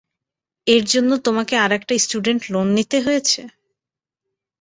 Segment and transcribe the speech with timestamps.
[0.67, 3.41] এর জন্য তোমাকে আরেকটা স্টুডেন্ট লোন নিতে হয়েছে?